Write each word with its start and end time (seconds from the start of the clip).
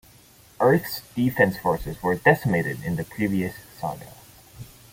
Earth's 0.59 1.01
Defense 1.13 1.57
Forces 1.59 2.01
were 2.01 2.15
decimated 2.15 2.83
in 2.83 2.95
the 2.95 3.03
previous 3.03 3.53
saga. 3.79 4.11